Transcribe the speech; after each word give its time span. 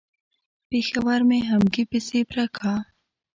پېښور 0.69 1.21
مې 1.29 1.39
همګي 1.49 1.83
پسې 1.91 2.19
پره 2.29 2.45
کا. 2.57 2.73